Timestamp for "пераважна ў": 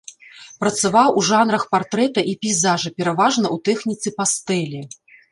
3.01-3.57